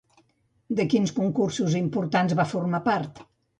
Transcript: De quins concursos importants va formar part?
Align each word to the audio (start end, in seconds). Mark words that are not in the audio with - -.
De 0.79 0.85
quins 0.93 1.13
concursos 1.19 1.77
importants 1.83 2.37
va 2.43 2.49
formar 2.57 2.83
part? 2.91 3.25